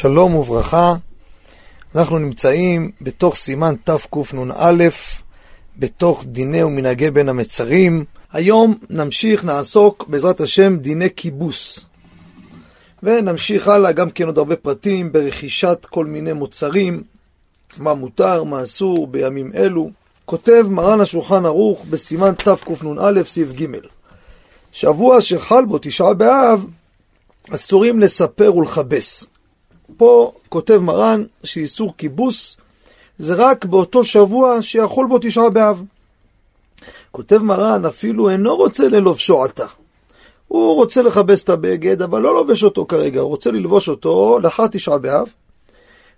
שלום 0.00 0.34
וברכה. 0.34 0.94
אנחנו 1.94 2.18
נמצאים 2.18 2.90
בתוך 3.00 3.36
סימן 3.36 3.74
תקנ"א, 3.84 4.88
בתוך 5.78 6.24
דיני 6.26 6.62
ומנהגי 6.62 7.10
בין 7.10 7.28
המצרים. 7.28 8.04
היום 8.32 8.78
נמשיך, 8.90 9.44
נעסוק 9.44 10.04
בעזרת 10.08 10.40
השם 10.40 10.76
דיני 10.76 11.08
כיבוס. 11.16 11.84
ונמשיך 13.02 13.68
הלאה 13.68 13.92
גם 13.92 14.10
כן 14.10 14.26
עוד 14.26 14.38
הרבה 14.38 14.56
פרטים 14.56 15.12
ברכישת 15.12 15.86
כל 15.90 16.06
מיני 16.06 16.32
מוצרים, 16.32 17.02
מה 17.78 17.94
מותר, 17.94 18.44
מה 18.44 18.62
אסור 18.62 19.06
בימים 19.06 19.52
אלו. 19.54 19.90
כותב 20.24 20.66
מרן 20.70 21.00
השולחן 21.00 21.44
ערוך 21.44 21.84
בסימן 21.90 22.32
תקנ"א, 22.34 23.24
סעיף 23.24 23.52
ג' 23.52 23.66
שבוע 24.72 25.20
שחל 25.20 25.64
בו 25.64 25.78
תשעה 25.82 26.14
באב, 26.14 26.66
אסורים 27.50 28.00
לספר 28.00 28.56
ולכבס. 28.56 29.26
פה 29.96 30.32
כותב 30.48 30.78
מרן 30.78 31.24
שאיסור 31.44 31.94
כיבוס 31.96 32.56
זה 33.18 33.34
רק 33.34 33.64
באותו 33.64 34.04
שבוע 34.04 34.62
שיחול 34.62 35.06
בו 35.06 35.18
תשעה 35.22 35.50
באב. 35.50 35.84
כותב 37.10 37.38
מרן 37.38 37.84
אפילו 37.84 38.30
אינו 38.30 38.56
רוצה 38.56 38.88
ללובשו 38.88 39.44
עתה. 39.44 39.66
הוא 40.48 40.74
רוצה 40.74 41.02
לכבס 41.02 41.44
את 41.44 41.48
הבגד, 41.48 42.02
אבל 42.02 42.22
לא 42.22 42.34
לובש 42.34 42.64
אותו 42.64 42.86
כרגע, 42.86 43.20
הוא 43.20 43.28
רוצה 43.28 43.50
ללבוש 43.50 43.88
אותו 43.88 44.38
לאחר 44.42 44.66
תשעה 44.66 44.98
באב, 44.98 45.28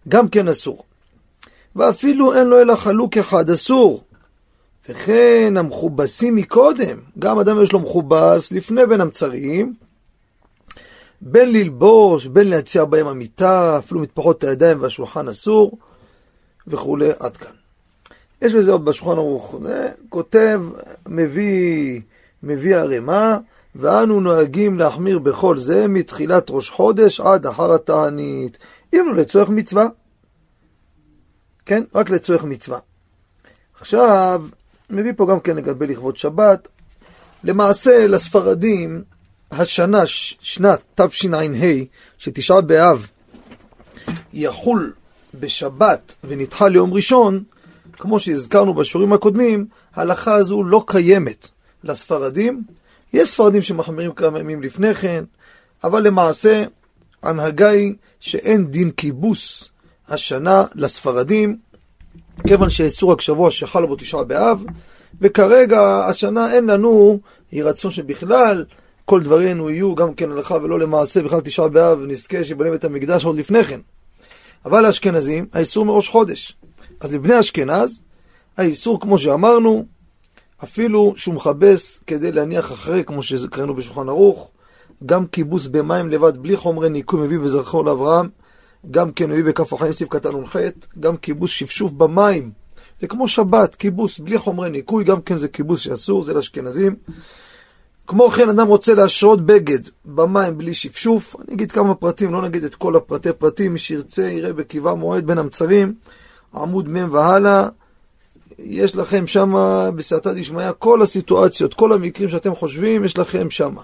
גם 0.08 0.28
כן 0.28 0.48
אסור. 0.48 0.82
ואפילו 1.76 2.34
אין 2.34 2.46
לו 2.46 2.60
אלא 2.60 2.76
חלוק 2.76 3.16
אחד, 3.16 3.50
אסור. 3.50 4.02
וכן 4.88 5.54
המכובסים 5.56 6.34
מקודם, 6.34 6.98
גם 7.18 7.38
אדם 7.38 7.62
יש 7.62 7.72
לו 7.72 7.80
מכובס 7.80 8.52
לפני 8.52 8.86
בין 8.86 9.00
המצרים, 9.00 9.74
בין 11.24 11.52
ללבוש, 11.52 12.26
בין 12.26 12.48
להציע 12.48 12.84
בהם 12.84 13.06
המיטה, 13.06 13.78
אפילו 13.78 14.00
מטפחות 14.00 14.38
את 14.38 14.44
הידיים 14.44 14.82
והשולחן 14.82 15.28
אסור, 15.28 15.78
וכולי, 16.66 17.10
עד 17.18 17.36
כאן. 17.36 17.52
יש 18.42 18.54
בזה 18.54 18.72
עוד 18.72 18.84
בשולחן 18.84 19.18
ערוך, 19.18 19.56
זה 19.62 19.90
כותב, 20.08 20.62
מביא, 21.08 22.00
מביא 22.42 22.76
ערימה, 22.76 23.38
ואנו 23.74 24.20
נוהגים 24.20 24.78
להחמיר 24.78 25.18
בכל 25.18 25.58
זה 25.58 25.88
מתחילת 25.88 26.46
ראש 26.50 26.70
חודש 26.70 27.20
עד 27.20 27.46
אחר 27.46 27.72
התענית. 27.72 28.58
אם 28.94 29.04
לא 29.06 29.14
לצורך 29.14 29.48
מצווה. 29.48 29.86
כן? 31.66 31.84
רק 31.94 32.10
לצורך 32.10 32.44
מצווה. 32.44 32.78
עכשיו, 33.80 34.42
מביא 34.90 35.12
פה 35.16 35.26
גם 35.26 35.40
כן 35.40 35.56
לגבי 35.56 35.86
לכבוד 35.86 36.16
שבת. 36.16 36.68
למעשה, 37.44 38.06
לספרדים, 38.06 39.02
השנה, 39.52 40.02
שנת 40.06 40.80
תשע"ה, 40.94 41.40
שתשעה 42.18 42.60
באב, 42.60 43.06
יחול 44.32 44.92
בשבת 45.34 46.14
ונדחה 46.24 46.68
ליום 46.68 46.94
ראשון, 46.94 47.42
כמו 47.92 48.20
שהזכרנו 48.20 48.74
בשיעורים 48.74 49.12
הקודמים, 49.12 49.66
ההלכה 49.94 50.34
הזו 50.34 50.64
לא 50.64 50.84
קיימת 50.86 51.48
לספרדים. 51.84 52.62
יש 53.12 53.30
ספרדים 53.30 53.62
שמחמירים 53.62 54.12
כמה 54.12 54.38
ימים 54.38 54.62
לפני 54.62 54.94
כן, 54.94 55.24
אבל 55.84 56.02
למעשה 56.02 56.64
ההנהגה 57.22 57.68
היא 57.68 57.94
שאין 58.20 58.70
דין 58.70 58.90
כיבוס 58.90 59.70
השנה 60.08 60.64
לספרדים, 60.74 61.58
כיוון 62.46 62.70
שאסור 62.70 63.12
רק 63.12 63.20
שבוע 63.20 63.50
שחל 63.50 63.86
בו 63.86 63.96
תשעה 63.96 64.24
באב, 64.24 64.64
וכרגע 65.20 66.06
השנה 66.08 66.52
אין 66.52 66.66
לנו, 66.66 67.20
יהי 67.52 67.62
רצון 67.62 67.90
שבכלל 67.90 68.64
כל 69.04 69.22
דברינו 69.22 69.70
יהיו 69.70 69.94
גם 69.94 70.14
כן 70.14 70.30
הלכה 70.30 70.54
ולא 70.54 70.78
למעשה, 70.78 71.22
בכלל 71.22 71.40
תשעה 71.40 71.68
באב, 71.68 71.98
ונזכה 72.00 72.44
שיבנה 72.44 72.74
את 72.74 72.84
המקדש 72.84 73.24
עוד 73.24 73.36
לפני 73.36 73.64
כן. 73.64 73.80
אבל 74.64 74.86
לאשכנזים, 74.86 75.46
האיסור 75.52 75.84
מראש 75.84 76.08
חודש. 76.08 76.56
אז 77.00 77.14
לבני 77.14 77.40
אשכנז, 77.40 78.00
האיסור, 78.56 79.00
כמו 79.00 79.18
שאמרנו, 79.18 79.84
אפילו 80.64 81.12
שהוא 81.16 81.34
מכבס 81.34 82.00
כדי 82.06 82.32
להניח 82.32 82.72
אחרי, 82.72 83.04
כמו 83.04 83.22
שקראנו 83.22 83.74
בשולחן 83.74 84.08
ערוך, 84.08 84.50
גם 85.06 85.26
כיבוס 85.26 85.66
במים 85.66 86.08
לבד, 86.08 86.36
בלי 86.36 86.56
חומרי 86.56 86.90
ניקוי, 86.90 87.20
מביא 87.20 87.38
בזרחו 87.38 87.82
לאברהם, 87.82 88.28
גם 88.90 89.12
כן 89.12 89.30
מביא 89.30 89.44
בכף 89.44 89.72
החיים 89.72 89.92
סעיף 89.92 90.10
קטן 90.10 90.36
נ"ח, 90.36 90.56
גם 91.00 91.16
כיבוס 91.16 91.50
שפשוף 91.50 91.92
במים. 91.92 92.50
זה 93.00 93.06
כמו 93.06 93.28
שבת, 93.28 93.74
כיבוס 93.74 94.18
בלי 94.18 94.38
חומרי 94.38 94.70
ניקוי, 94.70 95.04
גם 95.04 95.22
כן 95.22 95.36
זה 95.36 95.48
כיבוס 95.48 95.80
שאסור, 95.80 96.24
זה 96.24 96.34
לאשכנזים. 96.34 96.96
כמו 98.06 98.30
כן, 98.30 98.48
אדם 98.48 98.66
רוצה 98.66 98.94
להשרות 98.94 99.46
בגד 99.46 99.78
במים 100.04 100.58
בלי 100.58 100.74
שפשוף. 100.74 101.36
אני 101.36 101.54
אגיד 101.54 101.72
כמה 101.72 101.94
פרטים, 101.94 102.32
לא 102.32 102.42
נגיד 102.42 102.64
את 102.64 102.74
כל 102.74 102.96
הפרטי 102.96 103.32
פרטים, 103.32 103.72
מי 103.72 103.78
שירצה 103.78 104.22
יראה 104.22 104.52
בקיבה 104.52 104.94
מועד 104.94 105.26
בין 105.26 105.38
המצרים, 105.38 105.94
עמוד 106.54 106.88
מ' 106.88 107.12
והלאה. 107.12 107.68
יש 108.58 108.96
לכם 108.96 109.26
שם 109.26 109.54
בסייעתא 109.96 110.32
דשמיא 110.32 110.70
כל 110.78 111.02
הסיטואציות, 111.02 111.74
כל 111.74 111.92
המקרים 111.92 112.28
שאתם 112.28 112.54
חושבים, 112.54 113.04
יש 113.04 113.18
לכם 113.18 113.50
שם. 113.50 113.74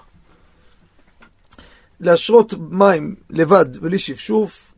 להשרות 1.99 2.53
מים 2.69 3.15
לבד 3.29 3.77
בלי 3.77 3.97
שפשוף, 3.97 4.68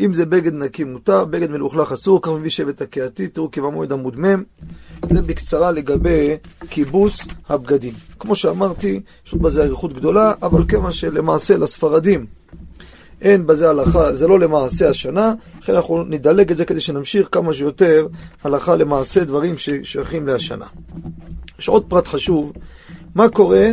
אם 0.00 0.12
זה 0.12 0.26
בגד 0.26 0.54
נקי 0.54 0.84
מותר, 0.84 1.24
בגד 1.24 1.50
מלוכלך 1.50 1.92
אסור, 1.92 2.22
כמה 2.22 2.38
מביא 2.38 2.50
שבט 2.50 2.82
הקהתי, 2.82 3.28
תראו 3.28 3.50
כבמועד 3.50 3.92
עמוד 3.92 4.20
מ', 4.20 4.42
זה 5.12 5.22
בקצרה 5.22 5.70
לגבי 5.70 6.36
כיבוס 6.70 7.26
הבגדים. 7.48 7.94
כמו 8.18 8.34
שאמרתי, 8.34 9.00
יש 9.26 9.34
בזה 9.34 9.62
אריכות 9.62 9.92
גדולה, 9.92 10.32
אבל 10.42 10.64
כיוון 10.68 10.92
שלמעשה 10.92 11.56
לספרדים 11.56 12.26
אין 13.20 13.46
בזה 13.46 13.70
הלכה, 13.70 14.14
זה 14.14 14.28
לא 14.28 14.38
למעשה 14.38 14.88
השנה, 14.88 15.32
לכן 15.60 15.74
אנחנו 15.74 16.04
נדלג 16.04 16.50
את 16.50 16.56
זה 16.56 16.64
כדי 16.64 16.80
שנמשיך 16.80 17.28
כמה 17.32 17.54
שיותר 17.54 18.06
הלכה 18.44 18.76
למעשה 18.76 19.24
דברים 19.24 19.58
ששייכים 19.58 20.26
להשנה. 20.26 20.66
יש 21.58 21.68
עוד 21.68 21.84
פרט 21.88 22.08
חשוב, 22.08 22.52
מה 23.14 23.28
קורה? 23.28 23.70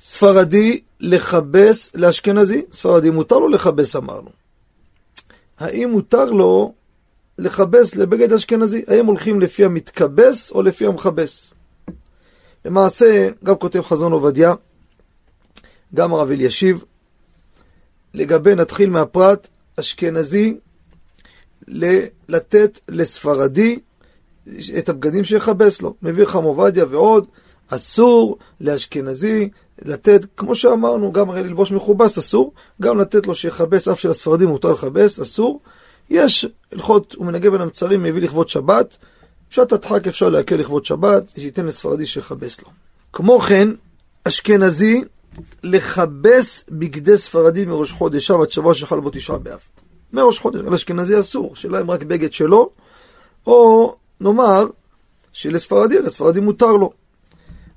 ספרדי 0.00 0.80
לכבס 1.00 1.90
לאשכנזי, 1.94 2.62
ספרדי 2.72 3.10
מותר 3.10 3.38
לו 3.38 3.48
לכבס 3.48 3.96
אמרנו. 3.96 4.39
האם 5.60 5.90
מותר 5.90 6.24
לו 6.24 6.74
לכבס 7.38 7.96
לבגד 7.96 8.32
אשכנזי? 8.32 8.82
האם 8.88 9.06
הולכים 9.06 9.40
לפי 9.40 9.64
המתכבס 9.64 10.50
או 10.50 10.62
לפי 10.62 10.86
המכבס? 10.86 11.52
למעשה, 12.64 13.28
גם 13.44 13.56
כותב 13.56 13.82
חזון 13.82 14.12
עובדיה, 14.12 14.54
גם 15.94 16.14
הרב 16.14 16.30
אלישיב, 16.30 16.84
לגבי, 18.14 18.54
נתחיל 18.54 18.90
מהפרט, 18.90 19.48
אשכנזי, 19.80 20.56
לתת 22.28 22.80
לספרדי 22.88 23.78
את 24.78 24.88
הבגדים 24.88 25.24
שיכבס 25.24 25.82
לו. 25.82 25.94
מביא 26.02 26.24
חם 26.24 26.44
עובדיה 26.44 26.84
ועוד, 26.88 27.26
אסור 27.70 28.38
לאשכנזי 28.60 29.48
לתת, 29.82 30.26
כמו 30.36 30.54
שאמרנו, 30.54 31.12
גם 31.12 31.30
הרי 31.30 31.42
ללבוש 31.42 31.72
מכובס 31.72 32.18
אסור, 32.18 32.52
גם 32.82 32.98
לתת 32.98 33.26
לו 33.26 33.34
שיכבס, 33.34 33.88
אף 33.88 34.00
של 34.00 34.10
הספרדים 34.10 34.48
מותר 34.48 34.72
לכבס, 34.72 35.20
אסור. 35.20 35.60
יש 36.10 36.46
הלכות 36.72 37.16
ומנהגי 37.18 37.50
בין 37.50 37.60
המצרים 37.60 38.02
מביא 38.02 38.22
לכבוד 38.22 38.48
שבת, 38.48 38.96
פשט 39.48 39.72
הדחק 39.72 40.06
אפשר 40.06 40.28
להקל 40.28 40.56
לכבוד 40.56 40.84
שבת, 40.84 41.32
שייתן 41.36 41.66
לספרדי 41.66 42.06
שיכבס 42.06 42.62
לו. 42.62 42.68
כמו 43.12 43.40
כן, 43.40 43.68
אשכנזי 44.24 45.04
לכבס 45.62 46.64
בגדי 46.68 47.16
ספרדי 47.16 47.64
מראש 47.64 47.92
חודש 47.92 48.30
אב 48.30 48.40
עד 48.40 48.50
שבוע 48.50 48.74
שחל 48.74 49.00
בו 49.00 49.10
תשעה 49.10 49.38
באב. 49.38 49.60
מראש 50.12 50.38
חודש, 50.38 50.60
על 50.66 50.74
אשכנזי 50.74 51.20
אסור, 51.20 51.56
שאלה 51.56 51.80
אם 51.80 51.90
רק 51.90 52.02
בגד 52.02 52.32
שלו, 52.32 52.70
או 53.46 53.94
נאמר 54.20 54.66
שלספרדי, 55.32 56.02
לספרדי 56.02 56.40
מותר 56.40 56.72
לו. 56.72 56.92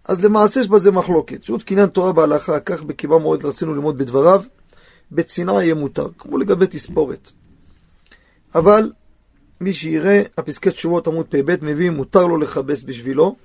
אז 0.06 0.24
למעשה 0.24 0.60
יש 0.60 0.68
בזה 0.68 0.92
מחלוקת. 0.92 1.44
שעות 1.44 1.64
קניין 1.64 1.90
תורה 1.90 2.14
בהלכה, 2.14 2.60
כך 2.60 2.84
בקיבה 2.84 3.18
מועד 3.18 3.46
רצינו 3.46 3.74
ללמוד 3.74 3.98
בדבריו, 3.98 4.44
בצנעה 5.12 5.64
יהיה 5.64 5.76
מותר, 5.76 6.08
כמו 6.18 6.38
לגבי 6.38 6.68
תספורת. 6.68 7.32
אבל 8.56 8.92
מי 9.62 9.74
שיראה, 9.74 10.22
הפסקי 10.38 10.72
תשובות 10.72 11.08
עמוד 11.08 11.26
פ"ב 11.30 11.66
מביא, 11.66 11.90
מותר 11.90 12.28
לו 12.28 12.38
לכבס 12.38 12.84
בשבילו, 12.84 13.36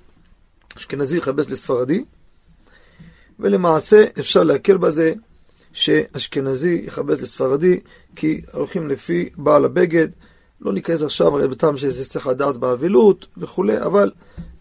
אשכנזי 0.77 1.17
יכבס 1.17 1.49
לספרדי, 1.49 2.03
ולמעשה 3.39 4.05
אפשר 4.19 4.43
להקל 4.43 4.77
בזה 4.77 5.13
שאשכנזי 5.73 6.81
יכבס 6.85 7.21
לספרדי, 7.21 7.79
כי 8.15 8.41
הולכים 8.53 8.87
לפי 8.87 9.29
בעל 9.37 9.65
הבגד, 9.65 10.07
לא 10.61 10.73
ניכנס 10.73 11.01
עכשיו, 11.01 11.35
הרי 11.35 11.47
בטעם 11.47 11.77
שזה 11.77 12.05
צריך 12.05 12.27
לדעת 12.27 12.57
באבלות 12.57 13.27
וכולי, 13.37 13.81
אבל 13.81 14.11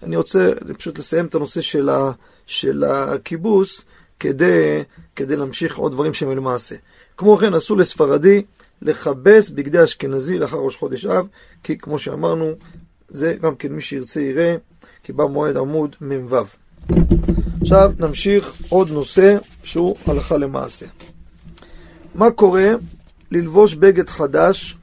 אני 0.02 0.16
רוצה 0.16 0.50
פשוט 0.78 0.98
לסיים 0.98 1.26
את 1.26 1.34
הנושא 1.34 1.60
של, 1.60 1.88
ה, 1.88 2.10
של 2.46 2.84
הכיבוס 2.84 3.84
כדי, 4.20 4.82
כדי 5.16 5.36
להמשיך 5.36 5.78
עוד 5.78 5.92
דברים 5.92 6.14
שהם 6.14 6.36
למעשה. 6.36 6.74
כמו 7.16 7.36
כן, 7.36 7.54
אסור 7.54 7.76
לספרדי 7.76 8.42
לכבס 8.82 9.50
בגדי 9.50 9.84
אשכנזי 9.84 10.38
לאחר 10.38 10.56
ראש 10.56 10.76
חודש 10.76 11.06
אב, 11.06 11.26
כי 11.62 11.78
כמו 11.78 11.98
שאמרנו, 11.98 12.52
זה 13.08 13.34
גם 13.42 13.54
כן 13.54 13.72
מי 13.72 13.80
שירצה 13.80 14.20
יראה, 14.20 14.56
כי 15.02 15.12
בא 15.12 15.24
מועד 15.24 15.56
עמוד 15.56 15.96
מ"ו. 16.00 16.36
עכשיו 17.60 17.92
נמשיך 17.98 18.52
עוד 18.68 18.90
נושא 18.90 19.36
שהוא 19.62 19.96
הלכה 20.06 20.36
למעשה. 20.36 20.86
מה 22.14 22.30
קורה 22.30 22.72
ללבוש 23.30 23.74
בגד 23.74 24.08
חדש 24.08 24.77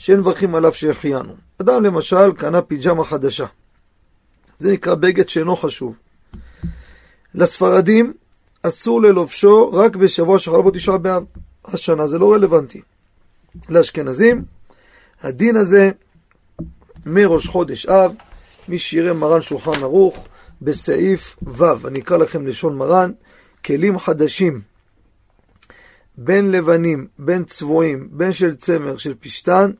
שאין 0.00 0.18
מברכים 0.18 0.54
עליו 0.54 0.74
שהחיינו. 0.74 1.36
אדם 1.60 1.84
למשל 1.84 2.32
קנה 2.32 2.62
פיג'מה 2.62 3.04
חדשה. 3.04 3.46
זה 4.58 4.72
נקרא 4.72 4.94
בגד 4.94 5.28
שאינו 5.28 5.56
חשוב. 5.56 5.98
לספרדים 7.34 8.12
אסור 8.62 9.02
ללובשו 9.02 9.70
רק 9.72 9.96
בשבוע 9.96 10.38
שחל 10.38 10.62
בו 10.62 10.70
תשעה 10.70 10.98
באב. 10.98 11.24
השנה 11.64 12.06
זה 12.06 12.18
לא 12.18 12.32
רלוונטי. 12.32 12.80
לאשכנזים, 13.68 14.44
הדין 15.22 15.56
הזה 15.56 15.90
מראש 17.06 17.46
חודש 17.46 17.86
אב, 17.86 18.14
מי 18.68 18.78
שיראה 18.78 19.12
מרן 19.12 19.42
שולחן 19.42 19.82
ערוך 19.82 20.28
בסעיף 20.62 21.36
ו', 21.42 21.86
אני 21.88 22.00
אקרא 22.00 22.16
לכם 22.16 22.46
לשון 22.46 22.76
מרן, 22.76 23.12
כלים 23.64 23.98
חדשים, 23.98 24.60
בין 26.18 26.50
לבנים, 26.50 27.06
בין 27.18 27.44
צבועים, 27.44 28.08
בין 28.12 28.32
של 28.32 28.54
צמר, 28.54 28.96
של 28.96 29.14
פשתן, 29.20 29.70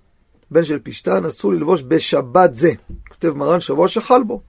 בין 0.51 0.65
של 0.65 0.79
פשתן, 0.83 1.25
אסור 1.25 1.53
ללבוש 1.53 1.83
בשבת 1.89 2.55
זה. 2.55 2.73
כותב 3.09 3.33
מרן 3.33 3.61
שבוע 3.61 3.89
שחל 3.89 4.23
בו. 4.23 4.43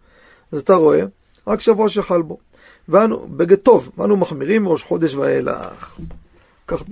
אז 0.52 0.60
אתה 0.60 0.74
רואה, 0.74 1.02
רק 1.48 1.62
שבוע 1.62 1.90
שחל 1.90 2.22
בו. 2.22 2.38
ואנו, 2.90 3.28
בגד 3.38 3.56
טוב, 3.56 3.92
ואנו 3.98 4.18
מחמירים 4.18 4.68
ראש 4.68 4.84
חודש 4.84 5.16
ואילך. 5.16 5.98
כך, 6.68 6.84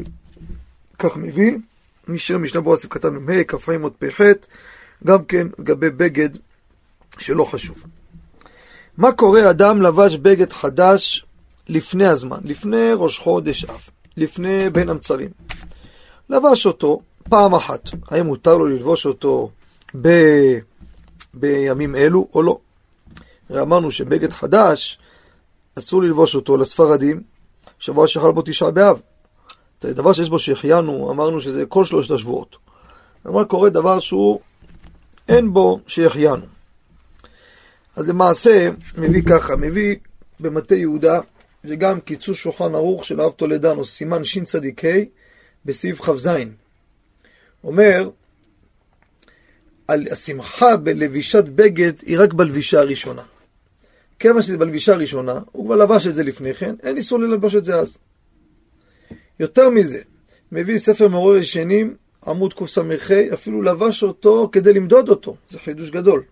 כך 1.00 1.17
מביא, 1.17 1.57
מי 2.07 2.17
שיראה 2.17 2.41
משנה 2.41 2.61
ברסף 2.61 2.88
קטן 2.88 3.15
מ"ה, 3.15 3.44
כ"ה 3.44 3.71
עוד 3.81 3.94
פ"ח, 4.00 4.21
גם 5.06 5.25
כן 5.25 5.47
לגבי 5.59 5.89
בגד 5.89 6.29
שלא 7.19 7.44
חשוב. 7.44 7.83
מה 8.97 9.11
קורה 9.11 9.50
אדם 9.50 9.81
לבש 9.81 10.15
בגד 10.15 10.53
חדש 10.53 11.25
לפני 11.67 12.06
הזמן, 12.06 12.39
לפני 12.44 12.91
ראש 12.95 13.19
חודש 13.19 13.65
אב, 13.65 13.81
לפני 14.17 14.69
בין 14.69 14.89
המצרים. 14.89 15.29
לבש 16.29 16.65
אותו 16.65 17.01
פעם 17.29 17.53
אחת, 17.53 17.89
האם 18.07 18.25
מותר 18.25 18.57
לו 18.57 18.65
ללבוש 18.65 19.05
אותו 19.05 19.49
ב... 20.01 20.09
בימים 21.33 21.95
אלו 21.95 22.27
או 22.33 22.41
לא? 22.41 22.57
הרי 23.49 23.61
אמרנו 23.61 23.91
שבגד 23.91 24.31
חדש, 24.31 24.99
אסור 25.79 26.01
ללבוש 26.01 26.35
אותו 26.35 26.57
לספרדים, 26.57 27.23
שבוע 27.79 28.07
שחל 28.07 28.31
בו 28.31 28.41
תשעה 28.41 28.71
באב. 28.71 28.99
זה 29.81 29.93
דבר 29.93 30.13
שיש 30.13 30.29
בו 30.29 30.39
שהחיינו, 30.39 31.11
אמרנו 31.11 31.41
שזה 31.41 31.65
כל 31.65 31.85
שלושת 31.85 32.11
השבועות. 32.11 32.57
כלומר 33.23 33.43
קורה 33.43 33.69
דבר 33.69 33.99
שהוא, 33.99 34.39
אין 35.27 35.53
בו 35.53 35.79
שהחיינו. 35.87 36.45
אז 37.95 38.09
למעשה, 38.09 38.69
מביא 38.97 39.23
ככה, 39.23 39.55
מביא 39.55 39.95
במטה 40.39 40.75
יהודה, 40.75 41.19
וגם 41.65 41.99
קיצוץ 41.99 42.35
שולחן 42.35 42.75
ערוך 42.75 43.05
של 43.05 43.19
הרב 43.19 43.31
טולדנו, 43.31 43.85
סימן 43.85 44.23
שצ"ה, 44.23 44.59
בסעיף 45.65 46.01
כ"ז. 46.01 46.29
אומר, 47.63 48.09
על 49.88 50.07
השמחה 50.11 50.77
בלבישת 50.77 51.44
בגד 51.44 51.94
היא 52.06 52.19
רק 52.19 52.33
בלבישה 52.33 52.79
הראשונה. 52.79 53.23
כיוון 54.19 54.41
שזה 54.41 54.57
בלבישה 54.57 54.94
הראשונה, 54.94 55.39
הוא 55.51 55.65
כבר 55.65 55.75
לבש 55.75 56.07
את 56.07 56.15
זה 56.15 56.23
לפני 56.23 56.53
כן, 56.53 56.75
אין 56.83 56.97
איסור 56.97 57.19
ללבוש 57.19 57.56
את 57.56 57.65
זה 57.65 57.75
אז. 57.75 57.97
יותר 59.39 59.69
מזה, 59.69 60.01
מביא 60.51 60.77
ספר 60.77 61.07
מעורר 61.07 61.38
ישנים, 61.38 61.95
עמוד 62.27 62.53
קס"ה, 62.53 62.81
אפילו 63.33 63.61
לבש 63.61 64.03
אותו 64.03 64.50
כדי 64.51 64.73
למדוד 64.73 65.09
אותו, 65.09 65.35
זה 65.50 65.59
חידוש 65.59 65.89
גדול. 65.89 66.23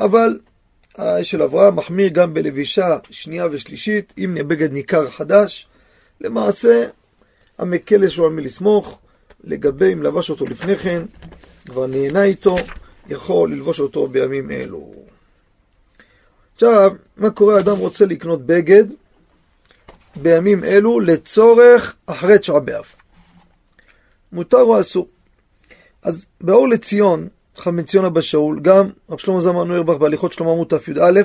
אבל 0.00 0.38
האש 0.96 1.30
של 1.30 1.42
אברהם 1.42 1.76
מחמיר 1.76 2.08
גם 2.08 2.34
בלבישה 2.34 2.98
שנייה 3.10 3.46
ושלישית, 3.50 4.14
אם 4.18 4.36
בגד 4.48 4.72
ניכר 4.72 5.10
חדש. 5.10 5.66
למעשה, 6.20 6.86
המקל 7.58 8.04
יש 8.04 8.18
לו 8.18 8.24
על 8.24 8.32
מי 8.32 8.42
לסמוך, 8.42 8.98
לגבי 9.46 9.92
אם 9.92 10.02
לבש 10.02 10.30
אותו 10.30 10.46
לפני 10.46 10.76
כן, 10.76 11.02
כבר 11.66 11.86
נהנה 11.86 12.22
איתו, 12.22 12.56
יכול 13.08 13.52
ללבוש 13.52 13.80
אותו 13.80 14.08
בימים 14.08 14.50
אלו. 14.50 14.94
עכשיו, 16.54 16.92
מה 17.16 17.30
קורה? 17.30 17.58
אדם 17.58 17.76
רוצה 17.76 18.06
לקנות 18.06 18.46
בגד 18.46 18.84
בימים 20.16 20.64
אלו 20.64 21.00
לצורך 21.00 21.96
אחרי 22.06 22.38
תשעה 22.38 22.60
באב. 22.60 22.84
מותר 24.32 24.60
או 24.60 24.80
אסור? 24.80 25.08
אז 26.02 26.26
באור 26.40 26.68
לציון, 26.68 27.28
חמציון 27.56 28.04
אבא 28.04 28.20
שאול, 28.20 28.60
גם 28.60 28.90
רב 29.10 29.18
שלמה 29.18 29.40
זמן 29.40 29.68
נוירבך 29.68 29.94
בהליכות 29.94 30.32
שלמה 30.32 30.50
עמוד 30.50 30.78
תי"א, 30.78 31.20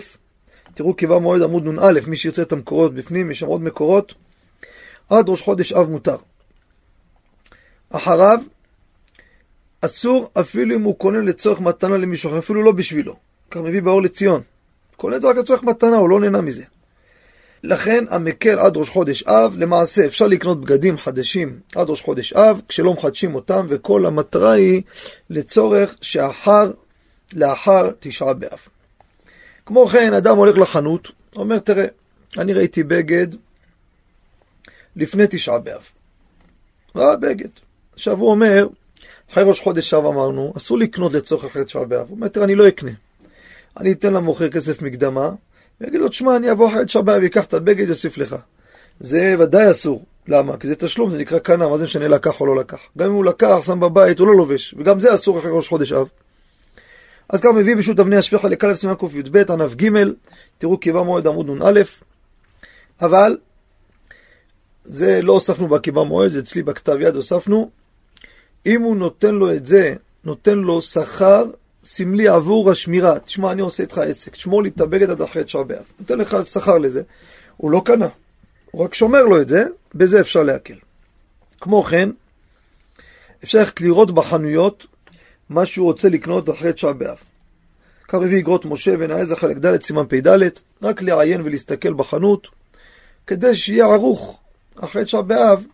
תראו 0.73 0.93
קיבה 0.93 1.19
מועד 1.19 1.41
עמוד 1.41 1.67
נ"א, 1.67 1.99
מי 2.07 2.15
שירצה 2.15 2.41
את 2.41 2.51
המקורות 2.51 2.93
בפנים, 2.93 3.31
יש 3.31 3.39
שם 3.39 3.45
עוד 3.45 3.61
מקורות, 3.61 4.13
עד 5.09 5.29
ראש 5.29 5.41
חודש 5.41 5.73
אב 5.73 5.89
מותר. 5.89 6.17
אחריו, 7.91 8.39
אסור 9.81 10.29
אפילו 10.39 10.75
אם 10.75 10.81
הוא 10.81 10.95
קונה 10.97 11.21
לצורך 11.21 11.59
מתנה 11.59 11.97
למישהו 11.97 12.29
אחר, 12.29 12.39
אפילו 12.39 12.63
לא 12.63 12.71
בשבילו. 12.71 13.15
כך 13.51 13.57
מביא 13.57 13.81
באור 13.81 14.01
לציון. 14.01 14.41
קונה 14.97 15.15
את 15.15 15.21
זה 15.21 15.29
רק 15.29 15.35
לצורך 15.35 15.63
מתנה, 15.63 15.97
הוא 15.97 16.09
לא 16.09 16.19
נהנה 16.19 16.41
מזה. 16.41 16.63
לכן 17.63 18.05
המקל 18.09 18.59
עד 18.59 18.77
ראש 18.77 18.89
חודש 18.89 19.23
אב, 19.23 19.55
למעשה 19.57 20.05
אפשר 20.05 20.27
לקנות 20.27 20.61
בגדים 20.61 20.97
חדשים 20.97 21.59
עד 21.75 21.89
ראש 21.89 22.01
חודש 22.01 22.33
אב, 22.33 22.61
כשלא 22.67 22.93
מחדשים 22.93 23.35
אותם, 23.35 23.65
וכל 23.69 24.05
המטרה 24.05 24.51
היא 24.51 24.81
לצורך 25.29 25.95
שאחר, 26.01 26.71
לאחר 27.33 27.89
תשעה 27.99 28.33
באב. 28.33 28.59
כמו 29.65 29.87
כן, 29.87 30.13
אדם 30.13 30.37
הולך 30.37 30.57
לחנות, 30.57 31.11
אומר, 31.35 31.59
תראה, 31.59 31.85
אני 32.37 32.53
ראיתי 32.53 32.83
בגד 32.83 33.27
לפני 34.95 35.23
תשעה 35.29 35.59
באב. 35.59 35.83
ראה 36.95 37.15
בגד. 37.15 37.49
עכשיו 38.01 38.19
הוא 38.19 38.31
אומר, 38.31 38.67
אחרי 39.31 39.43
ראש 39.43 39.59
חודש 39.59 39.93
אב 39.93 40.05
אמרנו, 40.05 40.53
אסור 40.57 40.77
לקנות 40.77 41.13
לצורך 41.13 41.43
אחרי 41.43 41.65
תשעה 41.65 41.83
באב. 41.83 42.05
הוא 42.09 42.15
אומר, 42.15 42.27
אני 42.43 42.55
לא 42.55 42.67
אקנה. 42.67 42.91
אני 43.77 43.91
אתן 43.91 44.13
למוכר 44.13 44.49
כסף 44.49 44.81
מקדמה, 44.81 45.31
ויגיד 45.81 45.99
לו, 45.99 46.09
תשמע, 46.09 46.35
אני 46.35 46.51
אבוא 46.51 46.69
אחרי 46.69 46.85
תשעה 46.85 47.01
באב, 47.01 47.23
אקח 47.23 47.45
את 47.45 47.53
הבגד, 47.53 47.89
יוסיף 47.89 48.17
לך. 48.17 48.35
זה 48.99 49.35
ודאי 49.39 49.71
אסור. 49.71 50.05
למה? 50.27 50.57
כי 50.57 50.67
זה 50.67 50.75
תשלום, 50.75 51.11
זה 51.11 51.17
נקרא 51.17 51.39
קנה, 51.39 51.67
מה 51.67 51.77
זה 51.77 51.83
משנה 51.83 52.07
לקח 52.07 52.41
או 52.41 52.45
לא 52.45 52.55
לקח. 52.55 52.79
גם 52.97 53.07
אם 53.07 53.13
הוא 53.13 53.25
לקח, 53.25 53.57
שם 53.65 53.79
בבית, 53.79 54.19
הוא 54.19 54.27
לא 54.27 54.35
לובש, 54.35 54.75
וגם 54.77 54.99
זה 54.99 55.13
אסור 55.13 55.39
אחרי 55.39 55.51
ראש 55.51 55.67
חודש 55.67 55.91
אב. 55.91 56.07
אז 57.29 57.41
כמה 57.41 57.51
מביא 57.51 57.75
בשו"ת 57.75 57.99
אבני 57.99 58.15
השפיכה 58.15 58.47
לכלב 58.47 58.75
סימן 58.75 58.95
קי"ב, 58.95 59.51
ענף 59.51 59.75
ג', 59.75 59.89
תראו 60.57 60.77
קיבה 60.77 61.03
מועד 61.03 61.27
עמוד 61.27 61.49
נ"א, 61.49 61.81
אבל 63.01 63.37
זה 64.85 65.21
לא 65.21 65.33
הוספנו 65.33 65.67
בקיבה 65.67 66.03
מועד, 66.03 66.31
זה 66.31 66.39
אצלי 66.39 66.63
בכתב 66.63 66.97
יד 67.01 67.15
הוספנו. 67.15 67.80
אם 68.65 68.81
הוא 68.81 68.95
נותן 68.95 69.35
לו 69.35 69.53
את 69.53 69.65
זה, 69.65 69.95
נותן 70.23 70.57
לו 70.57 70.81
שכר 70.81 71.45
סמלי 71.83 72.27
עבור 72.27 72.71
השמירה. 72.71 73.19
תשמע, 73.19 73.51
אני 73.51 73.61
עושה 73.61 73.83
איתך 73.83 73.97
עסק, 73.97 74.31
תשמור 74.35 74.63
לי 74.63 74.69
את 74.69 74.81
הבגד 74.81 75.09
עד 75.09 75.21
אחרי 75.21 75.43
תשעה 75.43 75.63
באב. 75.63 75.83
נותן 75.99 76.17
לך 76.17 76.37
שכר 76.43 76.77
לזה. 76.77 77.01
הוא 77.57 77.71
לא 77.71 77.81
קנה, 77.85 78.07
הוא 78.71 78.83
רק 78.83 78.93
שומר 78.93 79.21
לו 79.21 79.41
את 79.41 79.49
זה, 79.49 79.63
בזה 79.95 80.21
אפשר 80.21 80.43
להקל. 80.43 80.75
כמו 81.61 81.83
כן, 81.83 82.09
אפשר 83.43 83.59
ללכת 83.59 83.81
לראות 83.81 84.11
בחנויות 84.11 84.87
מה 85.49 85.65
שהוא 85.65 85.85
רוצה 85.85 86.09
לקנות 86.09 86.49
אחרי 86.49 86.73
תשעה 86.73 86.93
באב. 86.93 87.17
כך 88.07 88.15
מביא 88.15 88.39
אגרות 88.39 88.65
משה 88.65 88.93
ונעזר 88.99 89.35
חלק 89.35 89.57
ד' 89.57 89.81
סימן 89.81 90.05
פ"ד, 90.09 90.27
רק 90.83 91.01
לעיין 91.01 91.41
ולהסתכל 91.41 91.93
בחנות, 91.93 92.47
כדי 93.27 93.55
שיהיה 93.55 93.85
ערוך 93.85 94.41
אחרי 94.75 95.05
תשעה 95.05 95.21
באב, 95.21 95.65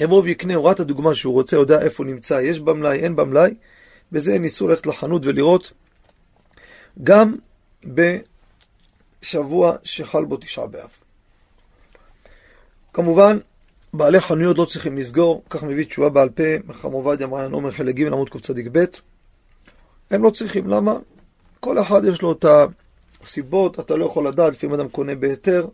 יבוא 0.00 0.22
ויקנה, 0.22 0.54
הוא 0.54 0.64
ראה 0.64 0.72
את 0.72 0.80
הדוגמה 0.80 1.14
שהוא 1.14 1.34
רוצה, 1.34 1.56
יודע 1.56 1.82
איפה 1.82 2.04
נמצא, 2.04 2.40
יש 2.42 2.60
במלאי, 2.60 2.98
אין 2.98 3.16
במלאי, 3.16 3.54
בזה 4.12 4.32
איסור 4.32 4.68
ללכת 4.68 4.86
לחנות 4.86 5.22
ולראות, 5.24 5.72
גם 7.02 7.36
בשבוע 7.84 9.76
שחל 9.84 10.24
בו 10.24 10.36
תשעה 10.36 10.66
באב. 10.66 10.88
כמובן, 12.92 13.38
בעלי 13.94 14.20
חנויות 14.20 14.58
לא 14.58 14.64
צריכים 14.64 14.98
לסגור, 14.98 15.42
כך 15.50 15.62
מביא 15.62 15.84
תשובה 15.84 16.08
בעל 16.08 16.28
פה, 16.28 16.42
מחם 16.66 16.92
עובדיה 16.92 17.26
מעיין 17.26 17.52
עומר 17.52 17.70
חלק 17.70 17.94
ג' 17.94 18.06
עמוד 18.06 18.28
קצ"ב. 18.28 18.84
הם 20.10 20.22
לא 20.22 20.30
צריכים, 20.30 20.68
למה? 20.68 20.96
כל 21.60 21.78
אחד 21.78 22.04
יש 22.04 22.22
לו 22.22 22.32
את 22.32 22.44
הסיבות, 23.22 23.80
אתה 23.80 23.96
לא 23.96 24.04
יכול 24.04 24.28
לדעת, 24.28 24.52
לפעמים 24.52 24.74
אדם 24.74 24.88
קונה 24.88 25.14
בהיתר, 25.14 25.66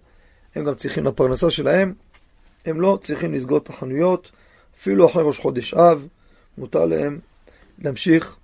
הם 0.54 0.64
גם 0.64 0.75
צריכים 0.75 1.04
לפרנסה 1.04 1.50
שלהם, 1.50 1.95
הם 2.67 2.81
לא 2.81 2.99
צריכים 3.03 3.35
לסגור 3.35 3.59
את 3.59 3.69
החנויות, 3.69 4.31
אפילו 4.79 5.07
אחרי 5.07 5.23
ראש 5.23 5.39
חודש 5.39 5.75
אב, 5.75 6.07
מותר 6.59 6.87
להם 6.87 7.19
להמשיך 7.79 8.37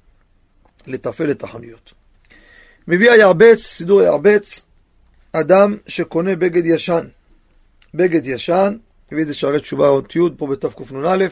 לתפעל 0.86 1.30
את 1.30 1.42
החנויות. 1.42 1.92
מביא 2.88 3.10
הירבץ, 3.10 3.60
סידור 3.60 4.00
הירבץ, 4.00 4.64
אדם 5.32 5.76
שקונה 5.86 6.36
בגד 6.36 6.66
ישן. 6.66 7.06
בגד 7.94 8.26
ישן, 8.26 8.76
מביא 9.12 9.22
את 9.22 9.28
זה 9.28 9.34
שערי 9.34 9.60
תשובה 9.60 9.88
אות 9.88 10.16
י' 10.16 10.20
פה 10.36 10.46
בתקנ"א, 10.46 11.26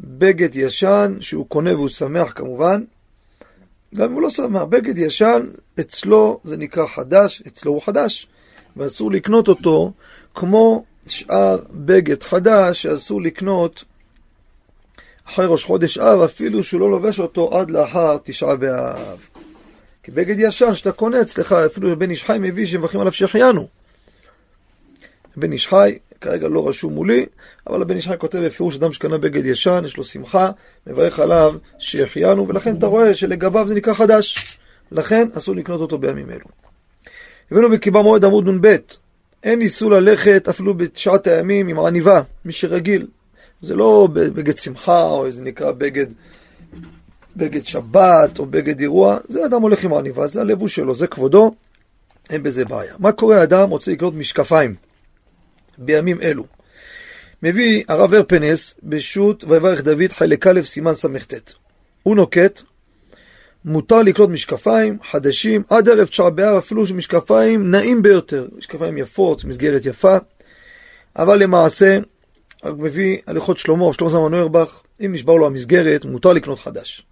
בגד 0.00 0.56
ישן 0.56 1.16
שהוא 1.20 1.46
קונה 1.48 1.74
והוא 1.74 1.88
שמח 1.88 2.32
כמובן, 2.34 2.84
גם 3.94 4.08
אם 4.08 4.12
הוא 4.12 4.22
לא 4.22 4.30
שמח, 4.30 4.62
בגד 4.62 4.98
ישן, 4.98 5.46
אצלו 5.80 6.40
זה 6.44 6.56
נקרא 6.56 6.86
חדש, 6.86 7.42
אצלו 7.46 7.72
הוא 7.72 7.82
חדש, 7.82 8.26
ואסור 8.76 9.12
לקנות 9.12 9.48
אותו 9.48 9.92
כמו 10.34 10.84
שאר 11.06 11.58
בגד 11.70 12.22
חדש 12.22 12.82
שאסור 12.82 13.22
לקנות 13.22 13.84
אחרי 15.28 15.46
ראש 15.46 15.64
חודש 15.64 15.98
אב, 15.98 16.20
אפילו 16.20 16.64
שהוא 16.64 16.80
לא 16.80 16.90
לובש 16.90 17.20
אותו 17.20 17.58
עד 17.58 17.70
לאחר 17.70 18.18
תשעה 18.22 18.56
באב. 18.56 19.18
כי 20.02 20.10
בגד 20.10 20.34
ישן 20.38 20.74
שאתה 20.74 20.92
קונה 20.92 21.20
אצלך, 21.20 21.52
אפילו 21.52 21.98
בן 21.98 22.10
איש 22.10 22.24
חי 22.24 22.36
מביא 22.40 22.66
שמברכים 22.66 23.00
עליו 23.00 23.12
שהחיינו. 23.12 23.68
בן 25.36 25.52
איש 25.52 25.68
חי, 25.68 25.98
כרגע 26.20 26.48
לא 26.48 26.68
רשום 26.68 26.92
מולי, 26.94 27.26
אבל 27.66 27.82
הבן 27.82 27.96
איש 27.96 28.08
חי 28.08 28.14
כותב 28.18 28.38
בפירוש 28.38 28.76
אדם 28.76 28.92
שקנה 28.92 29.18
בגד 29.18 29.46
ישן, 29.46 29.82
יש 29.84 29.96
לו 29.96 30.04
שמחה, 30.04 30.50
מברך 30.86 31.18
עליו 31.18 31.54
שהחיינו, 31.78 32.48
ולכן 32.48 32.76
אתה 32.76 32.86
רואה 32.86 33.14
שלגביו 33.14 33.68
זה 33.68 33.74
נקרא 33.74 33.94
חדש. 33.94 34.58
לכן 34.92 35.28
אסור 35.34 35.54
לקנות 35.56 35.80
אותו 35.80 35.98
בימים 35.98 36.30
אלו. 36.30 36.46
הבאנו 37.50 37.70
בקיבה 37.70 38.02
מועד 38.02 38.24
עמוד 38.24 38.48
נ"ב, 38.48 38.76
אין 39.44 39.60
איסור 39.60 39.90
ללכת 39.90 40.48
אפילו 40.48 40.74
בתשעת 40.74 41.26
הימים 41.26 41.68
עם 41.68 41.78
עניבה, 41.78 42.22
מי 42.44 42.52
שרגיל. 42.52 43.06
זה 43.62 43.76
לא 43.76 44.08
בגד 44.12 44.58
שמחה, 44.58 45.02
או 45.02 45.26
איזה 45.26 45.42
נקרא 45.42 45.72
בגד, 45.72 46.06
בגד 47.36 47.66
שבת, 47.66 48.38
או 48.38 48.46
בגד 48.46 48.80
אירוע, 48.80 49.18
זה 49.28 49.46
אדם 49.46 49.62
הולך 49.62 49.84
עם 49.84 49.94
עניבה, 49.94 50.26
זה 50.26 50.40
הלבוש 50.40 50.74
שלו, 50.74 50.94
זה 50.94 51.06
כבודו, 51.06 51.54
אין 52.30 52.42
בזה 52.42 52.64
בעיה. 52.64 52.94
מה 52.98 53.12
קורה 53.12 53.42
אדם 53.42 53.70
רוצה 53.70 53.92
לקנות 53.92 54.14
משקפיים 54.14 54.74
בימים 55.78 56.20
אלו? 56.20 56.44
מביא 57.42 57.84
הרב 57.88 58.14
הרפנס 58.14 58.74
בשו"ת 58.82 59.44
ויברך 59.44 59.80
דוד 59.80 60.12
חלק 60.12 60.46
א' 60.46 60.60
סימן 60.64 60.94
סט. 60.94 61.52
הוא 62.02 62.16
נוקט 62.16 62.60
מותר 63.64 64.02
לקנות 64.02 64.30
משקפיים 64.30 64.98
חדשים 65.10 65.62
עד 65.70 65.88
ערב 65.88 66.06
תשעה 66.06 66.30
באב, 66.30 66.56
אפילו 66.56 66.86
שמשקפיים 66.86 67.70
נעים 67.70 68.02
ביותר. 68.02 68.48
משקפיים 68.58 68.98
יפות, 68.98 69.44
מסגרת 69.44 69.86
יפה, 69.86 70.16
אבל 71.16 71.38
למעשה, 71.38 71.98
מביא 72.64 73.18
הליכות 73.26 73.58
שלמה, 73.58 73.92
שלמה 73.92 74.10
זמן 74.10 74.30
נוירבך, 74.30 74.82
אם 75.04 75.12
נשבר 75.12 75.34
לו 75.34 75.46
המסגרת, 75.46 76.04
מותר 76.04 76.32
לקנות 76.32 76.58
חדש. 76.58 77.06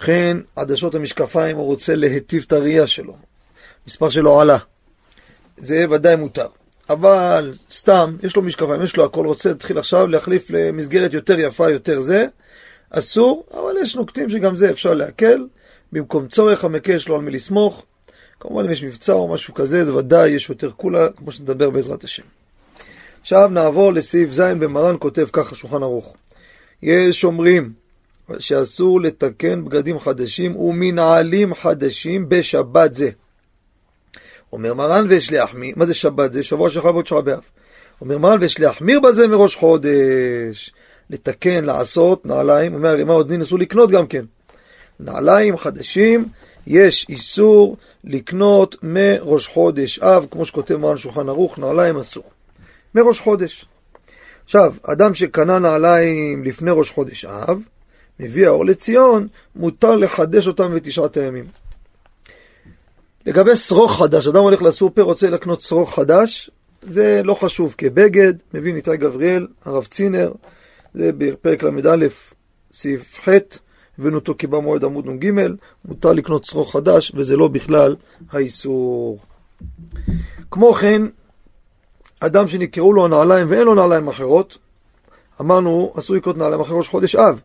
לכן, 0.00 0.36
עדשות 0.56 0.94
המשקפיים, 0.94 1.56
הוא 1.56 1.66
רוצה 1.66 1.94
להיטיב 1.94 2.44
את 2.46 2.52
הראייה 2.52 2.86
שלו. 2.86 3.16
מספר 3.86 4.10
שלו 4.10 4.40
עלה. 4.40 4.58
זה 5.58 5.84
ודאי 5.90 6.16
מותר. 6.16 6.46
אבל 6.90 7.52
סתם, 7.70 8.16
יש 8.22 8.36
לו 8.36 8.42
משקפיים, 8.42 8.82
יש 8.82 8.96
לו 8.96 9.04
הכל, 9.04 9.26
רוצה 9.26 9.48
להתחיל 9.48 9.78
עכשיו 9.78 10.06
להחליף 10.06 10.50
למסגרת 10.50 11.14
יותר 11.14 11.38
יפה, 11.38 11.70
יותר 11.70 12.00
זה, 12.00 12.26
אסור, 12.90 13.46
אבל 13.52 13.76
יש 13.82 13.96
נוקטים 13.96 14.30
שגם 14.30 14.56
זה 14.56 14.70
אפשר 14.70 14.94
להקל. 14.94 15.46
במקום 15.92 16.28
צורך 16.28 16.64
המקל 16.64 16.92
יש 16.92 17.10
על 17.10 17.20
מי 17.20 17.30
לסמוך. 17.30 17.84
כמובן 18.40 18.64
אם 18.64 18.70
יש 18.70 18.84
מבצע 18.84 19.12
או 19.12 19.28
משהו 19.28 19.54
כזה, 19.54 19.84
זה 19.84 19.94
ודאי 19.94 20.30
יש 20.30 20.48
יותר 20.48 20.70
קולה, 20.70 21.08
כמו 21.16 21.32
שנדבר 21.32 21.70
בעזרת 21.70 22.04
השם. 22.04 22.22
עכשיו 23.20 23.48
נעבור 23.48 23.92
לסעיף 23.92 24.32
ז' 24.32 24.40
במרן 24.40 24.96
כותב 24.98 25.26
ככה 25.32 25.54
שולחן 25.54 25.82
ערוך. 25.82 26.16
יש 26.82 27.24
אומרים 27.24 27.72
שאסור 28.38 29.00
לתקן 29.00 29.64
בגדים 29.64 29.98
חדשים 29.98 30.56
ומנעלים 30.56 31.54
חדשים 31.54 32.28
בשבת 32.28 32.94
זה. 32.94 33.10
אומר 34.52 34.74
מרן 34.74 35.06
ויש 35.08 35.32
להחמיר, 35.32 35.74
מה 35.76 35.86
זה 35.86 35.94
שבת 35.94 36.32
זה? 36.32 36.42
שבוע 36.42 36.70
שלך 36.70 36.84
בעוד 36.84 37.06
שעה 37.06 37.20
באב. 37.20 37.42
אומר 38.00 38.18
מרן 38.18 38.38
ויש 38.40 38.60
להחמיר 38.60 39.00
בזה 39.00 39.28
מראש 39.28 39.56
חודש. 39.56 40.72
לתקן, 41.10 41.64
לעשות, 41.64 42.26
נעליים, 42.26 42.74
אומר 42.74 42.88
הרימה 42.88 43.12
עוד 43.12 43.32
אסור 43.32 43.58
לקנות 43.58 43.90
גם 43.90 44.06
כן. 44.06 44.24
נעליים 45.00 45.56
חדשים, 45.56 46.28
יש 46.66 47.06
איסור 47.08 47.76
לקנות 48.04 48.76
מראש 48.82 49.46
חודש 49.46 49.98
אב, 49.98 50.26
כמו 50.30 50.46
שכותב 50.46 50.76
מרן 50.76 50.96
שולחן 50.96 51.28
ערוך, 51.28 51.58
נעליים 51.58 51.96
אסור. 51.96 52.24
מראש 52.94 53.20
חודש. 53.20 53.64
עכשיו, 54.44 54.74
אדם 54.82 55.14
שקנה 55.14 55.58
נעליים 55.58 56.44
לפני 56.44 56.70
ראש 56.70 56.90
חודש 56.90 57.24
אב, 57.24 57.60
מביא 58.20 58.46
האור 58.46 58.64
לציון, 58.64 59.28
מותר 59.56 59.96
לחדש 59.96 60.46
אותם 60.46 60.74
בתשעת 60.74 61.16
הימים. 61.16 61.46
לגבי 63.26 63.56
שרוך 63.56 63.98
חדש, 63.98 64.26
אדם 64.26 64.42
הולך 64.42 64.62
לסופר, 64.62 65.02
רוצה 65.02 65.30
לקנות 65.30 65.60
שרוך 65.60 65.94
חדש, 65.94 66.50
זה 66.82 67.20
לא 67.24 67.34
חשוב 67.34 67.74
כבגד, 67.78 68.34
מביא 68.54 68.74
ניתאי 68.74 68.96
גבריאל, 68.96 69.46
הרב 69.64 69.86
צינר, 69.90 70.32
זה 70.94 71.10
בפרק 71.18 71.62
ל"א, 71.62 72.06
סעיף 72.72 73.20
ח', 73.20 73.28
הבאנו 73.98 74.16
אותו 74.16 74.34
כי 74.38 74.46
במועד 74.46 74.84
עמוד 74.84 75.06
נ"ג, 75.06 75.32
מותר 75.84 76.12
לקנות 76.12 76.44
שרוך 76.44 76.72
חדש, 76.72 77.12
וזה 77.14 77.36
לא 77.36 77.48
בכלל 77.48 77.96
האיסור. 78.30 79.18
כמו 80.50 80.72
כן, 80.74 81.02
אדם 82.20 82.48
שנקראו 82.48 82.92
לו 82.92 83.08
נעליים 83.08 83.46
ואין 83.50 83.62
לו 83.62 83.74
נעליים 83.74 84.08
אחרות, 84.08 84.58
אמרנו, 85.40 85.92
אסור 85.98 86.16
לקנות 86.16 86.36
נעליים 86.36 86.62
ראש 86.68 86.88
חודש 86.88 87.16
אב. 87.16 87.40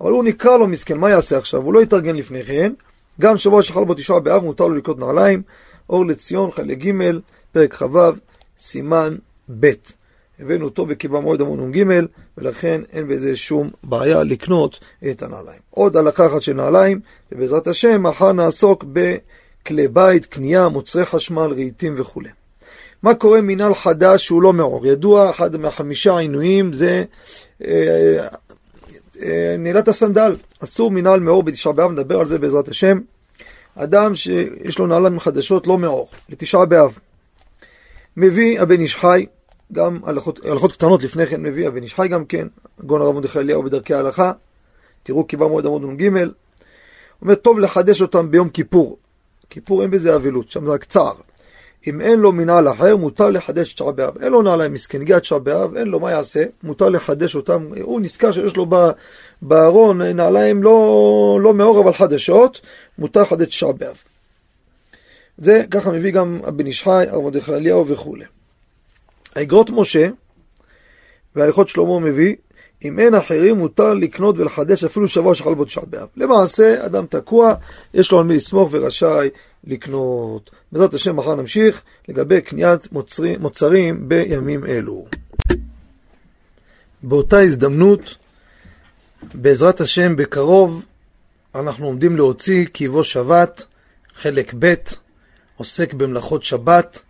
אבל 0.00 0.10
הוא 0.10 0.24
נקרא 0.24 0.56
לו 0.56 0.66
מסכן, 0.66 0.98
מה 0.98 1.10
יעשה 1.10 1.38
עכשיו? 1.38 1.62
הוא 1.62 1.74
לא 1.74 1.82
יתארגן 1.82 2.16
לפני 2.16 2.44
כן. 2.44 2.72
גם 3.20 3.36
שבוע 3.36 3.62
שחל 3.62 3.84
בו 3.84 3.94
תשעה 3.94 4.20
באב 4.20 4.42
מותר 4.42 4.66
לו 4.66 4.74
לקנות 4.74 4.98
נעליים. 4.98 5.42
אור 5.90 6.06
לציון, 6.06 6.50
חלק 6.50 6.78
ג', 6.78 6.92
פרק 7.52 7.74
כ"ו, 7.74 7.98
סימן 8.58 9.16
ב'. 9.60 9.72
הבאנו 10.40 10.64
אותו 10.64 10.86
בקיבה 10.86 11.20
מועד 11.20 11.40
המון 11.40 11.70
נ"ג, 11.70 11.84
ולכן 12.38 12.80
אין 12.92 13.08
בזה 13.08 13.36
שום 13.36 13.70
בעיה 13.84 14.22
לקנות 14.22 14.80
את 15.10 15.22
הנעליים. 15.22 15.60
עוד 15.70 15.96
הלכה 15.96 16.26
אחת 16.26 16.42
של 16.42 16.52
נעליים, 16.52 17.00
ובעזרת 17.32 17.66
השם, 17.66 18.02
מחר 18.02 18.32
נעסוק 18.32 18.84
בכלי 18.92 19.88
בית, 19.88 20.26
קנייה, 20.26 20.68
מוצרי 20.68 21.04
חשמל, 21.04 21.52
רהיטים 21.52 21.94
וכו'. 21.96 22.22
מה 23.02 23.14
קורה 23.14 23.40
מנהל 23.40 23.74
חדש 23.74 24.26
שהוא 24.26 24.42
לא 24.42 24.52
מעור? 24.52 24.86
ידוע, 24.86 25.30
אחד 25.30 25.56
מהחמישה 25.56 26.18
עינויים 26.18 26.72
זה 26.72 27.04
אה, 27.64 28.26
אה, 29.22 29.54
נעילת 29.58 29.88
הסנדל. 29.88 30.36
אסור 30.64 30.90
מנהל 30.90 31.20
מעור 31.20 31.42
בתשעה 31.42 31.72
באב, 31.72 31.90
נדבר 31.90 32.20
על 32.20 32.26
זה 32.26 32.38
בעזרת 32.38 32.68
השם. 32.68 32.98
אדם 33.74 34.14
שיש 34.14 34.78
לו 34.78 34.86
נעליים 34.86 35.20
חדשות 35.20 35.66
לא 35.66 35.78
מעור, 35.78 36.08
לתשעה 36.28 36.66
באב. 36.66 36.98
מביא 38.16 38.60
הבן 38.60 38.80
איש 38.80 38.96
חי, 38.96 39.26
גם 39.72 40.00
הלכות, 40.04 40.46
הלכות 40.46 40.72
קטנות 40.72 41.02
לפני 41.02 41.26
כן 41.26 41.42
מביא 41.42 41.68
הבן 41.68 41.82
איש 41.82 42.00
גם 42.00 42.24
כן, 42.24 42.46
גאון 42.86 43.02
הרב 43.02 43.14
מרדכי 43.14 43.38
אליהו 43.38 43.62
בדרכי 43.62 43.94
ההלכה, 43.94 44.32
תראו 45.02 45.24
קיבה 45.24 45.48
מועד 45.48 45.66
עמוד 45.66 45.84
נ"ג, 45.84 46.10
אומר 47.22 47.34
טוב 47.34 47.58
לחדש 47.58 48.02
אותם 48.02 48.30
ביום 48.30 48.48
כיפור, 48.48 48.98
כיפור 49.50 49.82
אין 49.82 49.90
בזה 49.90 50.16
אבלות, 50.16 50.50
שם 50.50 50.66
זה 50.66 50.72
רק 50.72 50.84
צער, 50.84 51.14
אם 51.86 52.00
אין 52.00 52.20
לו 52.20 52.32
מנהל 52.32 52.68
אחר, 52.68 52.96
מותר 52.96 53.30
לחדש 53.30 53.74
תשעה 53.74 53.92
באב. 53.92 54.18
אין 54.22 54.32
לו 54.32 54.42
נעליים 54.42 54.72
מסכן, 54.72 55.00
הגיע 55.00 55.18
תשעה 55.18 55.38
באב, 55.38 55.76
אין 55.76 55.88
לו, 55.88 56.00
מה 56.00 56.10
יעשה? 56.10 56.44
מותר 56.62 56.88
לחדש 56.88 57.36
אותם. 57.36 57.68
הוא 57.82 58.00
נזכר 58.00 58.32
שיש 58.32 58.56
לו 58.56 58.66
בארון 59.42 60.02
נעליים 60.02 60.62
לא, 60.62 61.38
לא 61.42 61.54
מאור 61.54 61.80
אבל 61.80 61.92
חדשות, 61.92 62.60
מותר 62.98 63.22
לחדש 63.22 63.46
תשעה 63.46 63.72
באב. 63.72 63.96
זה 65.38 65.64
ככה 65.70 65.90
מביא 65.90 66.12
גם 66.12 66.40
הבן 66.44 66.66
איש 66.66 66.86
הרב 66.86 67.22
מרדכי 67.22 67.54
אליהו 67.54 67.86
וכולי. 67.86 68.24
האגרות 69.36 69.70
משה 69.70 70.08
והליכות 71.36 71.68
שלמה 71.68 71.98
מביא, 71.98 72.34
אם 72.84 72.98
אין 72.98 73.14
אחרים 73.14 73.56
מותר 73.56 73.94
לקנות 73.94 74.38
ולחדש 74.38 74.84
אפילו 74.84 75.08
שבוע 75.08 75.34
שחל 75.34 75.54
בו 75.54 75.64
תשעה 75.64 75.84
באב. 75.84 76.08
למעשה, 76.16 76.86
אדם 76.86 77.06
תקוע, 77.06 77.54
יש 77.94 78.12
לו 78.12 78.18
על 78.18 78.24
מי 78.24 78.36
לסמוך 78.36 78.68
ורשאי 78.72 79.28
לקנות. 79.64 80.50
בעזרת 80.72 80.94
השם 80.94 81.16
מחר 81.16 81.34
נמשיך 81.34 81.82
לגבי 82.08 82.40
קניית 82.40 82.92
מוצרים, 82.92 83.40
מוצרים 83.40 84.08
בימים 84.08 84.66
אלו. 84.66 85.06
באותה 87.02 87.40
הזדמנות, 87.40 88.16
בעזרת 89.34 89.80
השם 89.80 90.16
בקרוב, 90.16 90.84
אנחנו 91.54 91.86
עומדים 91.86 92.16
להוציא 92.16 92.66
כי 92.74 92.84
יבוא 92.84 93.02
שבת, 93.02 93.64
חלק 94.14 94.54
ב', 94.58 94.74
עוסק 95.56 95.94
במלאכות 95.94 96.42
שבת, 96.42 97.02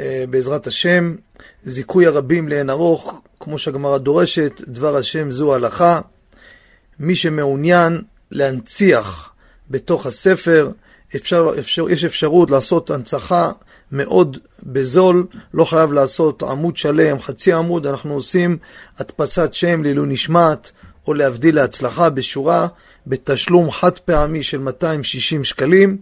אה, 0.00 0.24
בעזרת 0.30 0.66
השם, 0.66 1.16
זיכוי 1.64 2.06
הרבים 2.06 2.48
לאין 2.48 2.70
ארוך, 2.70 3.20
כמו 3.40 3.58
שהגמרא 3.58 3.98
דורשת, 3.98 4.62
דבר 4.68 4.96
השם 4.96 5.30
זו 5.30 5.54
הלכה. 5.54 6.00
מי 7.00 7.16
שמעוניין 7.16 8.02
להנציח 8.30 9.30
בתוך 9.70 10.06
הספר, 10.06 10.70
אפשר, 11.16 11.50
אפשר, 11.58 11.90
יש 11.90 12.04
אפשרות 12.04 12.50
לעשות 12.50 12.90
הנצחה 12.90 13.52
מאוד 13.92 14.38
בזול, 14.62 15.26
לא 15.54 15.64
חייב 15.64 15.92
לעשות 15.92 16.42
עמוד 16.42 16.76
שלם, 16.76 17.20
חצי 17.20 17.52
עמוד, 17.52 17.86
אנחנו 17.86 18.14
עושים 18.14 18.58
הדפסת 18.98 19.54
שם 19.54 19.82
לעילוי 19.82 20.06
נשמת, 20.08 20.70
או 21.06 21.14
להבדיל 21.14 21.54
להצלחה 21.54 22.10
בשורה, 22.10 22.68
בתשלום 23.06 23.70
חד 23.70 23.98
פעמי 23.98 24.42
של 24.42 24.58
260 24.58 25.44
שקלים. 25.44 25.96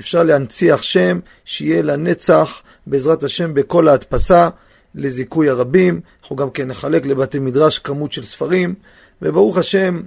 אפשר 0.00 0.22
להנציח 0.22 0.82
שם 0.82 1.20
שיהיה 1.44 1.82
לנצח, 1.82 2.62
בעזרת 2.86 3.24
השם, 3.24 3.54
בכל 3.54 3.88
ההדפסה, 3.88 4.48
לזיכוי 4.94 5.48
הרבים. 5.48 6.00
אנחנו 6.22 6.36
גם 6.36 6.50
כן 6.50 6.68
נחלק 6.68 7.06
לבתי 7.06 7.38
מדרש 7.38 7.78
כמות 7.78 8.12
של 8.12 8.22
ספרים, 8.22 8.74
וברוך 9.22 9.56
השם, 9.56 10.00